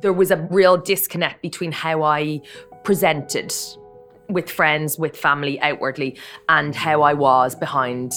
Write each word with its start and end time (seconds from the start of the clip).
There 0.00 0.12
was 0.12 0.30
a 0.30 0.36
real 0.36 0.76
disconnect 0.76 1.42
between 1.42 1.72
how 1.72 2.02
I 2.02 2.40
presented 2.84 3.52
with 4.28 4.50
friends, 4.50 4.98
with 4.98 5.16
family 5.16 5.60
outwardly, 5.60 6.16
and 6.48 6.74
how 6.74 7.02
I 7.02 7.14
was 7.14 7.54
behind 7.54 8.12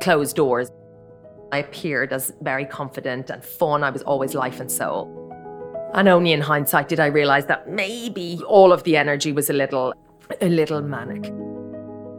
closed 0.00 0.36
doors. 0.36 0.70
I 1.52 1.58
appeared 1.58 2.12
as 2.12 2.32
very 2.42 2.64
confident 2.64 3.30
and 3.30 3.44
fun. 3.44 3.84
I 3.84 3.90
was 3.90 4.02
always 4.02 4.34
life 4.34 4.60
and 4.60 4.70
soul. 4.70 5.16
And 5.94 6.08
only 6.08 6.32
in 6.32 6.40
hindsight 6.40 6.88
did 6.88 7.00
I 7.00 7.06
realize 7.06 7.46
that 7.46 7.68
maybe 7.68 8.40
all 8.46 8.72
of 8.72 8.84
the 8.84 8.96
energy 8.96 9.32
was 9.32 9.50
a 9.50 9.52
little, 9.52 9.92
a 10.40 10.48
little 10.48 10.80
manic. 10.80 11.32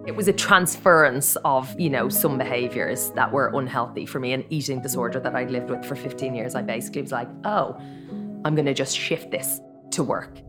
It 0.07 0.15
was 0.15 0.27
a 0.27 0.34
transference 0.34 1.37
of, 1.45 1.79
you 1.79 1.89
know, 1.89 2.09
some 2.09 2.37
behaviors 2.37 3.12
that 3.12 3.31
were 3.31 3.51
unhealthy 3.53 4.05
for 4.05 4.20
me. 4.20 4.34
An 4.34 4.43
eating 4.49 4.81
disorder 4.81 5.20
that 5.20 5.35
I'd 5.35 5.51
lived 5.51 5.70
with 5.70 5.85
for 5.85 5.95
15 5.95 6.35
years. 6.35 6.55
I 6.55 6.63
basically 6.63 7.03
was 7.03 7.12
like, 7.12 7.29
oh, 7.45 7.79
I'm 8.44 8.55
going 8.55 8.66
to 8.66 8.73
just 8.73 8.98
shift 8.98 9.31
this 9.31 9.59
to 9.91 10.04
work. 10.04 10.41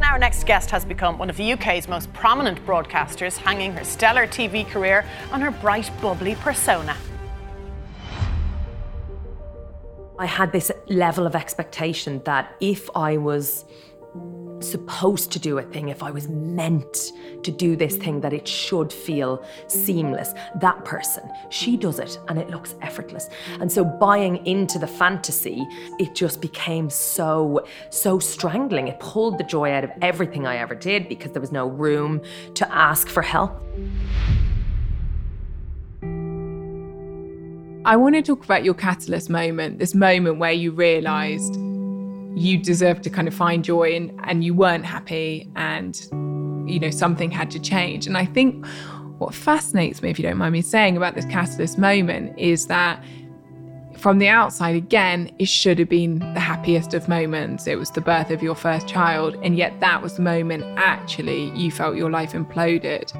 Now 0.00 0.12
our 0.12 0.18
next 0.18 0.44
guest 0.44 0.70
has 0.70 0.84
become 0.84 1.18
one 1.18 1.28
of 1.28 1.36
the 1.36 1.52
UK's 1.52 1.88
most 1.88 2.12
prominent 2.12 2.64
broadcasters, 2.64 3.36
hanging 3.36 3.72
her 3.72 3.84
stellar 3.84 4.26
TV 4.26 4.66
career 4.66 5.04
on 5.30 5.40
her 5.40 5.50
bright, 5.50 5.90
bubbly 6.00 6.36
persona. 6.36 6.96
I 10.18 10.26
had 10.26 10.52
this 10.52 10.70
level 10.88 11.26
of 11.26 11.34
expectation 11.34 12.22
that 12.24 12.54
if 12.60 12.88
I 12.94 13.16
was 13.16 13.64
supposed 14.60 15.32
to 15.32 15.38
do 15.38 15.58
a 15.58 15.62
thing, 15.62 15.88
if 15.88 16.02
I 16.02 16.10
was 16.10 16.28
meant 16.28 17.12
to 17.42 17.50
do 17.50 17.76
this 17.76 17.96
thing, 17.96 18.20
that 18.20 18.32
it 18.32 18.46
should 18.46 18.92
feel 18.92 19.44
seamless. 19.66 20.34
That 20.56 20.84
person, 20.84 21.30
she 21.48 21.76
does 21.76 21.98
it 21.98 22.18
and 22.28 22.38
it 22.38 22.50
looks 22.50 22.74
effortless. 22.82 23.28
And 23.60 23.70
so 23.70 23.84
buying 23.84 24.44
into 24.46 24.78
the 24.78 24.86
fantasy, 24.86 25.66
it 25.98 26.14
just 26.14 26.40
became 26.40 26.90
so, 26.90 27.66
so 27.90 28.18
strangling. 28.18 28.88
It 28.88 29.00
pulled 29.00 29.38
the 29.38 29.44
joy 29.44 29.72
out 29.72 29.84
of 29.84 29.90
everything 30.02 30.46
I 30.46 30.56
ever 30.56 30.74
did 30.74 31.08
because 31.08 31.32
there 31.32 31.40
was 31.40 31.52
no 31.52 31.66
room 31.66 32.20
to 32.54 32.74
ask 32.74 33.08
for 33.08 33.22
help. 33.22 33.62
I 37.82 37.96
want 37.96 38.14
to 38.14 38.22
talk 38.22 38.44
about 38.44 38.62
your 38.62 38.74
catalyst 38.74 39.30
moment, 39.30 39.78
this 39.78 39.94
moment 39.94 40.38
where 40.38 40.52
you 40.52 40.70
realized 40.70 41.56
you 42.40 42.56
deserved 42.56 43.02
to 43.02 43.10
kind 43.10 43.28
of 43.28 43.34
find 43.34 43.62
joy 43.62 43.94
and, 43.94 44.18
and 44.24 44.42
you 44.42 44.54
weren't 44.54 44.86
happy 44.86 45.46
and 45.56 46.08
you 46.66 46.80
know 46.80 46.90
something 46.90 47.30
had 47.30 47.50
to 47.50 47.60
change. 47.60 48.06
And 48.06 48.16
i 48.16 48.24
think 48.24 48.66
what 49.18 49.34
fascinates 49.34 50.00
me 50.00 50.08
if 50.08 50.18
you 50.18 50.22
don't 50.22 50.38
mind 50.38 50.52
me 50.52 50.62
saying 50.62 50.96
about 50.96 51.14
this 51.14 51.26
catalyst 51.26 51.76
moment 51.76 52.38
is 52.38 52.66
that 52.68 53.04
from 53.98 54.18
the 54.18 54.28
outside 54.28 54.74
again 54.74 55.30
it 55.38 55.48
should 55.48 55.78
have 55.78 55.90
been 55.90 56.18
the 56.32 56.40
happiest 56.40 56.94
of 56.94 57.06
moments. 57.06 57.66
It 57.66 57.78
was 57.78 57.90
the 57.90 58.00
birth 58.00 58.30
of 58.30 58.42
your 58.42 58.54
first 58.54 58.88
child 58.88 59.36
and 59.42 59.58
yet 59.58 59.78
that 59.80 60.00
was 60.00 60.14
the 60.14 60.22
moment 60.22 60.64
actually 60.78 61.50
you 61.50 61.70
felt 61.70 61.96
your 61.96 62.10
life 62.10 62.32
imploded. 62.32 63.12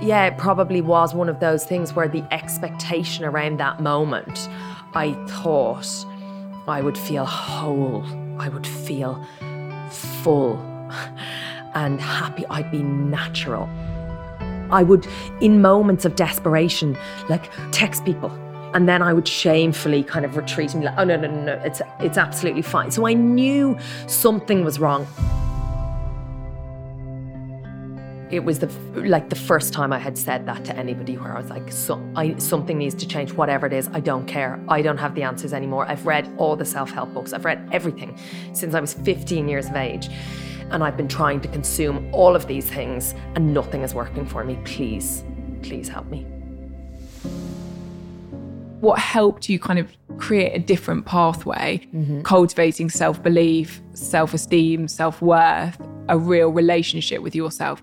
Yeah 0.00 0.26
it 0.26 0.38
probably 0.38 0.80
was 0.80 1.12
one 1.12 1.28
of 1.28 1.40
those 1.40 1.64
things 1.64 1.94
where 1.94 2.06
the 2.06 2.22
expectation 2.32 3.24
around 3.24 3.58
that 3.58 3.80
moment 3.80 4.48
i 4.94 5.12
thought 5.26 5.88
i 6.68 6.80
would 6.80 6.96
feel 6.96 7.24
whole 7.24 8.04
I 8.38 8.48
would 8.48 8.66
feel 8.66 9.24
full 9.90 10.56
and 11.74 12.00
happy. 12.00 12.44
I'd 12.50 12.70
be 12.70 12.82
natural. 12.82 13.68
I 14.70 14.82
would, 14.82 15.06
in 15.40 15.60
moments 15.60 16.04
of 16.04 16.16
desperation, 16.16 16.96
like 17.28 17.50
text 17.70 18.04
people. 18.04 18.30
And 18.74 18.88
then 18.88 19.02
I 19.02 19.12
would 19.12 19.28
shamefully 19.28 20.02
kind 20.02 20.24
of 20.24 20.36
retreat 20.36 20.72
and 20.72 20.82
be 20.82 20.86
like, 20.86 20.98
oh, 20.98 21.04
no, 21.04 21.16
no, 21.16 21.28
no, 21.28 21.44
no, 21.44 21.52
it's, 21.64 21.80
it's 22.00 22.18
absolutely 22.18 22.62
fine. 22.62 22.90
So 22.90 23.06
I 23.06 23.12
knew 23.12 23.78
something 24.06 24.64
was 24.64 24.80
wrong 24.80 25.06
it 28.30 28.44
was 28.44 28.58
the 28.58 28.68
like 28.94 29.28
the 29.28 29.36
first 29.36 29.72
time 29.72 29.92
I 29.92 29.98
had 29.98 30.16
said 30.16 30.46
that 30.46 30.64
to 30.64 30.76
anybody 30.76 31.16
where 31.16 31.36
I 31.36 31.40
was 31.40 31.50
like, 31.50 31.70
so, 31.70 32.02
I, 32.16 32.36
something 32.38 32.78
needs 32.78 32.94
to 32.96 33.06
change, 33.06 33.32
whatever 33.32 33.66
it 33.66 33.72
is. 33.72 33.88
I 33.92 34.00
don't 34.00 34.26
care. 34.26 34.62
I 34.68 34.82
don't 34.82 34.96
have 34.98 35.14
the 35.14 35.22
answers 35.22 35.52
anymore. 35.52 35.86
I've 35.86 36.06
read 36.06 36.32
all 36.38 36.56
the 36.56 36.64
self 36.64 36.90
help 36.90 37.12
books. 37.12 37.32
I've 37.32 37.44
read 37.44 37.68
everything 37.72 38.18
since 38.52 38.74
I 38.74 38.80
was 38.80 38.94
15 38.94 39.48
years 39.48 39.68
of 39.68 39.76
age, 39.76 40.08
and 40.70 40.82
I've 40.82 40.96
been 40.96 41.08
trying 41.08 41.40
to 41.42 41.48
consume 41.48 42.12
all 42.12 42.34
of 42.34 42.46
these 42.46 42.68
things, 42.68 43.14
and 43.34 43.52
nothing 43.52 43.82
is 43.82 43.94
working 43.94 44.26
for 44.26 44.42
me. 44.42 44.58
Please, 44.64 45.22
please 45.62 45.88
help 45.88 46.06
me. 46.06 46.22
What 48.80 48.98
helped 48.98 49.48
you 49.48 49.58
kind 49.58 49.78
of 49.78 49.94
create 50.18 50.54
a 50.54 50.58
different 50.58 51.06
pathway, 51.06 51.86
mm-hmm. 51.94 52.22
cultivating 52.22 52.88
self 52.88 53.22
belief, 53.22 53.82
self 53.92 54.32
esteem, 54.32 54.88
self 54.88 55.20
worth, 55.20 55.78
a 56.08 56.18
real 56.18 56.48
relationship 56.48 57.22
with 57.22 57.34
yourself? 57.34 57.82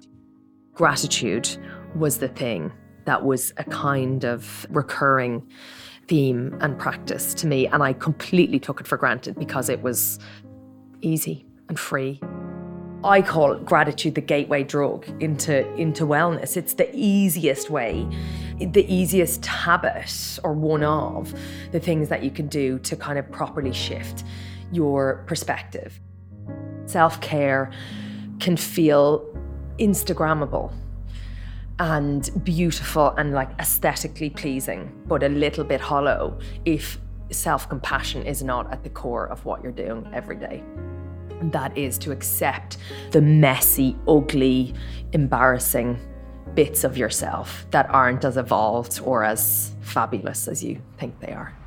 Gratitude 0.73 1.49
was 1.95 2.19
the 2.19 2.27
thing 2.27 2.71
that 3.05 3.23
was 3.23 3.53
a 3.57 3.63
kind 3.63 4.23
of 4.23 4.65
recurring 4.69 5.47
theme 6.07 6.57
and 6.61 6.77
practice 6.77 7.33
to 7.35 7.47
me. 7.47 7.67
And 7.67 7.81
I 7.83 7.93
completely 7.93 8.59
took 8.59 8.81
it 8.81 8.87
for 8.87 8.97
granted 8.97 9.37
because 9.37 9.69
it 9.69 9.81
was 9.81 10.19
easy 11.01 11.45
and 11.69 11.79
free. 11.79 12.21
I 13.03 13.23
call 13.23 13.55
gratitude 13.55 14.13
the 14.13 14.21
gateway 14.21 14.63
drug 14.63 15.07
into, 15.21 15.67
into 15.75 16.05
wellness. 16.05 16.55
It's 16.55 16.75
the 16.75 16.89
easiest 16.93 17.71
way, 17.71 18.07
the 18.59 18.85
easiest 18.93 19.43
habit, 19.45 20.39
or 20.43 20.53
one 20.53 20.83
of 20.83 21.33
the 21.71 21.79
things 21.79 22.09
that 22.09 22.23
you 22.23 22.29
can 22.29 22.47
do 22.47 22.77
to 22.79 22.95
kind 22.95 23.17
of 23.17 23.29
properly 23.31 23.73
shift 23.73 24.23
your 24.71 25.23
perspective. 25.25 25.99
Self 26.85 27.19
care 27.21 27.71
can 28.39 28.55
feel 28.55 29.30
Instagrammable 29.81 30.71
and 31.79 32.29
beautiful 32.43 33.09
and 33.17 33.33
like 33.33 33.49
aesthetically 33.59 34.29
pleasing, 34.29 34.91
but 35.07 35.23
a 35.23 35.29
little 35.29 35.63
bit 35.63 35.81
hollow 35.81 36.39
if 36.63 36.99
self 37.31 37.67
compassion 37.67 38.23
is 38.23 38.43
not 38.43 38.71
at 38.71 38.83
the 38.83 38.89
core 38.89 39.27
of 39.27 39.43
what 39.45 39.63
you're 39.63 39.71
doing 39.71 40.07
every 40.13 40.35
day. 40.35 40.63
And 41.39 41.51
that 41.53 41.75
is 41.75 41.97
to 41.99 42.11
accept 42.11 42.77
the 43.09 43.21
messy, 43.21 43.97
ugly, 44.07 44.75
embarrassing 45.13 45.99
bits 46.53 46.83
of 46.83 46.97
yourself 46.97 47.65
that 47.71 47.89
aren't 47.89 48.23
as 48.25 48.37
evolved 48.37 49.01
or 49.03 49.23
as 49.23 49.73
fabulous 49.81 50.47
as 50.47 50.63
you 50.63 50.79
think 50.97 51.19
they 51.19 51.31
are. 51.31 51.57